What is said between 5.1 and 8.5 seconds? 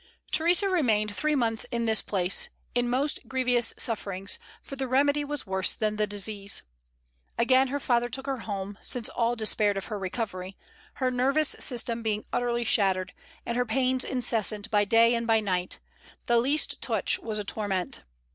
was worse than the disease. Again her father took her